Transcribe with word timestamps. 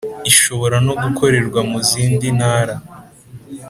ishobora 0.31 0.77
no 0.85 0.93
gukorerwa 1.01 1.59
mu 1.69 1.79
zindi 1.89 2.27
ntara 2.37 2.75